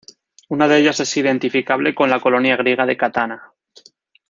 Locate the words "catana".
2.97-3.53